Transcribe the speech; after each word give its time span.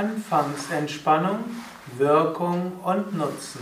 Anfangsentspannung, 0.00 1.44
Wirkung 1.98 2.72
und 2.82 3.18
Nutzen. 3.18 3.60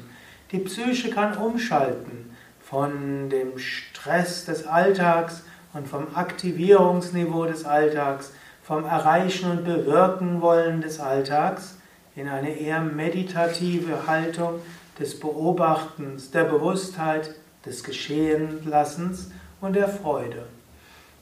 Die 0.51 0.59
Psyche 0.59 1.09
kann 1.09 1.35
umschalten 1.35 2.35
von 2.61 3.29
dem 3.29 3.57
Stress 3.57 4.45
des 4.45 4.67
Alltags 4.67 5.43
und 5.73 5.87
vom 5.87 6.15
Aktivierungsniveau 6.15 7.45
des 7.45 7.65
Alltags, 7.65 8.33
vom 8.61 8.85
Erreichen 8.85 9.49
und 9.49 9.65
Bewirken 9.65 10.41
wollen 10.41 10.81
des 10.81 10.99
Alltags 10.99 11.77
in 12.15 12.27
eine 12.29 12.51
eher 12.55 12.81
meditative 12.81 14.05
Haltung 14.05 14.59
des 14.99 15.19
Beobachtens, 15.19 16.29
der 16.29 16.43
Bewusstheit, 16.43 17.31
des 17.65 17.83
Geschehenlassens 17.83 19.31
und 19.61 19.75
der 19.75 19.87
Freude. 19.87 20.45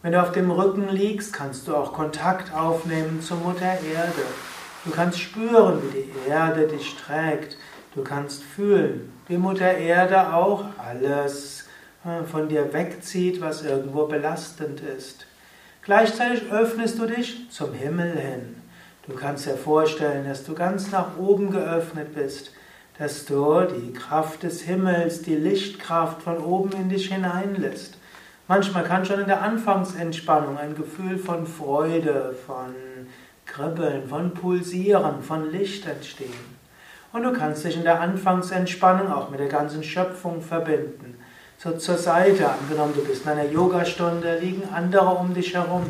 Wenn 0.04 0.14
du 0.14 0.22
auf 0.22 0.32
dem 0.32 0.50
Rücken 0.50 0.90
liegst, 0.90 1.32
kannst 1.32 1.68
du 1.68 1.76
auch 1.76 1.94
Kontakt 1.94 2.52
aufnehmen 2.56 3.22
zur 3.22 3.38
Mutter 3.38 3.66
Erde. 3.66 4.24
Du 4.84 4.90
kannst 4.90 5.20
spüren, 5.20 5.80
wie 5.84 6.02
die 6.02 6.28
Erde 6.28 6.68
dich 6.68 6.96
trägt. 6.96 7.56
Du 7.94 8.04
kannst 8.04 8.42
fühlen, 8.42 9.14
wie 9.28 9.38
Mutter 9.38 9.72
Erde 9.72 10.34
auch 10.34 10.66
alles 10.80 11.68
äh, 12.04 12.24
von 12.24 12.50
dir 12.50 12.74
wegzieht, 12.74 13.42
was 13.42 13.64
irgendwo 13.64 14.08
belastend 14.08 14.82
ist. 14.82 15.28
Gleichzeitig 15.84 16.52
öffnest 16.52 16.98
du 16.98 17.06
dich 17.06 17.52
zum 17.52 17.74
Himmel 17.74 18.18
hin. 18.18 18.56
Du 19.08 19.14
kannst 19.14 19.46
dir 19.46 19.58
vorstellen, 19.58 20.28
dass 20.28 20.44
du 20.44 20.56
ganz 20.56 20.90
nach 20.90 21.16
oben 21.18 21.52
geöffnet 21.52 22.16
bist, 22.16 22.52
dass 22.98 23.26
du 23.26 23.62
die 23.62 23.94
Kraft 23.94 24.42
des 24.42 24.62
Himmels, 24.62 25.22
die 25.22 25.36
Lichtkraft 25.36 26.24
von 26.24 26.40
oben 26.40 26.72
in 26.72 26.90
dich 26.90 27.14
hineinlässt. 27.14 27.98
Manchmal 28.48 28.84
kann 28.84 29.06
schon 29.06 29.22
in 29.22 29.28
der 29.28 29.42
Anfangsentspannung 29.42 30.58
ein 30.58 30.76
Gefühl 30.76 31.18
von 31.18 31.46
Freude, 31.48 32.36
von 32.46 32.76
Kribbeln, 33.46 34.08
von 34.08 34.34
Pulsieren, 34.34 35.22
von 35.24 35.52
Licht 35.52 35.88
entstehen. 35.88 36.62
Und 37.14 37.24
du 37.24 37.34
kannst 37.34 37.66
dich 37.66 37.76
in 37.76 37.84
der 37.84 38.00
Anfangsentspannung 38.00 39.12
auch 39.12 39.30
mit 39.30 39.40
der 39.40 39.48
ganzen 39.48 39.84
Schöpfung 39.84 40.42
verbinden. 40.42 41.18
So 41.58 41.72
zur 41.74 41.98
Seite, 41.98 42.50
angenommen 42.50 42.94
du 42.96 43.04
bist 43.04 43.24
in 43.24 43.32
einer 43.32 43.50
Yogastunde, 43.50 44.40
liegen 44.40 44.64
andere 44.74 45.10
um 45.10 45.34
dich 45.34 45.54
herum. 45.54 45.84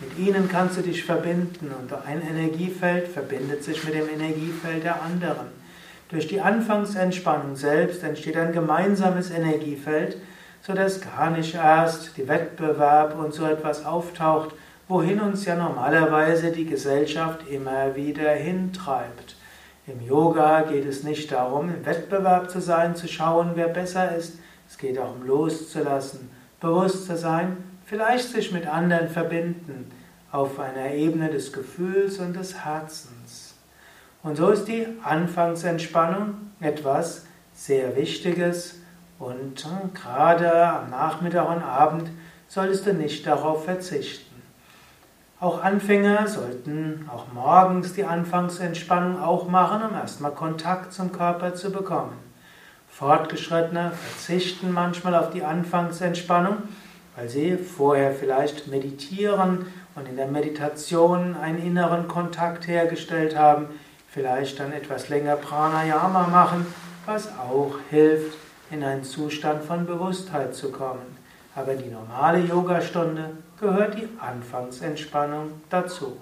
Mit 0.00 0.18
ihnen 0.18 0.48
kannst 0.50 0.76
du 0.76 0.82
dich 0.82 1.04
verbinden 1.04 1.72
und 1.72 1.90
ein 2.06 2.20
Energiefeld 2.20 3.08
verbindet 3.08 3.64
sich 3.64 3.82
mit 3.84 3.94
dem 3.94 4.08
Energiefeld 4.08 4.84
der 4.84 5.00
anderen. 5.00 5.46
Durch 6.10 6.26
die 6.26 6.40
Anfangsentspannung 6.40 7.56
selbst 7.56 8.02
entsteht 8.02 8.36
ein 8.36 8.52
gemeinsames 8.52 9.30
Energiefeld, 9.30 10.18
sodass 10.66 11.00
gar 11.00 11.30
nicht 11.30 11.54
erst 11.54 12.16
die 12.16 12.26
Wettbewerb 12.26 13.16
und 13.16 13.32
so 13.32 13.46
etwas 13.46 13.84
auftaucht, 13.84 14.50
wohin 14.88 15.20
uns 15.20 15.44
ja 15.44 15.54
normalerweise 15.54 16.50
die 16.50 16.66
Gesellschaft 16.66 17.46
immer 17.48 17.94
wieder 17.94 18.30
hintreibt. 18.30 19.36
Im 19.86 20.04
Yoga 20.04 20.62
geht 20.62 20.84
es 20.84 21.04
nicht 21.04 21.30
darum, 21.30 21.68
im 21.68 21.86
Wettbewerb 21.86 22.50
zu 22.50 22.60
sein, 22.60 22.96
zu 22.96 23.06
schauen, 23.06 23.52
wer 23.54 23.68
besser 23.68 24.16
ist. 24.16 24.40
Es 24.68 24.76
geht 24.76 24.98
auch 24.98 25.14
um 25.14 25.24
loszulassen, 25.24 26.30
bewusst 26.60 27.06
zu 27.06 27.16
sein, 27.16 27.58
vielleicht 27.84 28.30
sich 28.30 28.50
mit 28.50 28.66
anderen 28.66 29.08
verbinden, 29.08 29.92
auf 30.32 30.58
einer 30.58 30.90
Ebene 30.90 31.30
des 31.30 31.52
Gefühls 31.52 32.18
und 32.18 32.34
des 32.34 32.64
Herzens. 32.64 33.54
Und 34.24 34.34
so 34.34 34.50
ist 34.50 34.64
die 34.64 34.88
Anfangsentspannung 35.04 36.34
etwas 36.60 37.24
sehr 37.54 37.94
Wichtiges, 37.94 38.80
und 39.18 39.64
äh, 39.64 39.88
gerade 39.94 40.66
am 40.66 40.90
Nachmittag 40.90 41.48
und 41.48 41.62
Abend 41.62 42.10
solltest 42.48 42.86
du 42.86 42.92
nicht 42.92 43.26
darauf 43.26 43.64
verzichten. 43.64 44.26
Auch 45.38 45.62
Anfänger 45.62 46.26
sollten 46.28 47.08
auch 47.12 47.26
morgens 47.32 47.92
die 47.92 48.04
Anfangsentspannung 48.04 49.22
auch 49.22 49.48
machen, 49.48 49.82
um 49.82 49.94
erstmal 49.94 50.32
Kontakt 50.32 50.92
zum 50.92 51.12
Körper 51.12 51.54
zu 51.54 51.70
bekommen. 51.70 52.14
Fortgeschrittene 52.88 53.92
verzichten 53.92 54.72
manchmal 54.72 55.14
auf 55.14 55.30
die 55.30 55.44
Anfangsentspannung, 55.44 56.56
weil 57.14 57.28
sie 57.28 57.58
vorher 57.58 58.12
vielleicht 58.12 58.68
meditieren 58.68 59.66
und 59.94 60.08
in 60.08 60.16
der 60.16 60.28
Meditation 60.28 61.36
einen 61.36 61.58
inneren 61.58 62.08
Kontakt 62.08 62.66
hergestellt 62.66 63.36
haben, 63.36 63.66
vielleicht 64.08 64.58
dann 64.58 64.72
etwas 64.72 65.10
länger 65.10 65.36
Pranayama 65.36 66.28
machen, 66.28 66.66
was 67.04 67.28
auch 67.38 67.74
hilft, 67.90 68.45
in 68.70 68.82
einen 68.82 69.04
Zustand 69.04 69.62
von 69.64 69.84
Bewusstheit 69.86 70.54
zu 70.54 70.70
kommen. 70.70 71.16
Aber 71.54 71.74
die 71.74 71.90
normale 71.90 72.40
Yogastunde 72.40 73.30
gehört 73.58 73.98
die 73.98 74.08
Anfangsentspannung 74.20 75.52
dazu. 75.70 76.18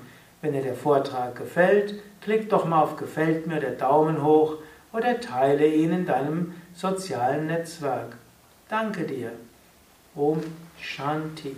Wenn 0.42 0.54
dir 0.54 0.64
der 0.64 0.76
Vortrag 0.76 1.36
gefällt, 1.36 2.02
klick 2.22 2.50
doch 2.50 2.66
mal 2.66 2.82
auf 2.82 2.96
Gefällt 2.96 3.46
mir 3.46 3.60
der 3.60 3.74
Daumen 3.74 4.24
hoch 4.24 4.56
oder 4.98 5.22
teile 5.22 5.68
ihn 5.68 5.92
in 5.92 6.06
deinem 6.08 6.56
sozialen 6.74 7.46
Netzwerk. 7.46 8.18
Danke 8.68 9.04
dir. 9.04 9.32
Om 10.16 10.42
Shanti. 10.82 11.56